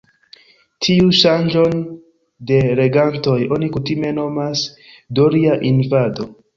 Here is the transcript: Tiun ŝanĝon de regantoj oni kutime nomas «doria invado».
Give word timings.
Tiun 0.87 1.11
ŝanĝon 1.17 1.83
de 2.53 2.59
regantoj 2.81 3.37
oni 3.59 3.73
kutime 3.79 4.17
nomas 4.19 4.69
«doria 5.21 5.65
invado». 5.75 6.33